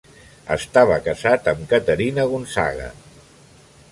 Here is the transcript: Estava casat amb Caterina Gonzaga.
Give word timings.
Estava 0.53 0.95
casat 1.07 1.51
amb 1.51 1.61
Caterina 1.75 2.27
Gonzaga. 2.33 2.91